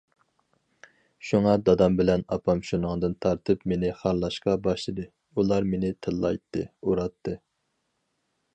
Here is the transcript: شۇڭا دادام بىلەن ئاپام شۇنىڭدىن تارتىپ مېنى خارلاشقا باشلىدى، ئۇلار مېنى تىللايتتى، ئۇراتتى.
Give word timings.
شۇڭا 1.31 1.51
دادام 1.65 1.97
بىلەن 1.99 2.23
ئاپام 2.35 2.63
شۇنىڭدىن 2.69 3.13
تارتىپ 3.25 3.67
مېنى 3.73 3.93
خارلاشقا 3.99 4.57
باشلىدى، 4.69 5.05
ئۇلار 5.35 5.69
مېنى 5.75 5.93
تىللايتتى، 6.07 6.65
ئۇراتتى. 6.87 7.37